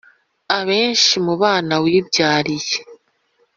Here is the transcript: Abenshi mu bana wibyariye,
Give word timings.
Abenshi 0.57 1.13
mu 1.25 1.33
bana 1.41 1.73
wibyariye, 1.83 2.75